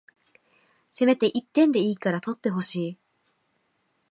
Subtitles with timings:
[0.89, 2.97] せめて一点でいいから取ってほしい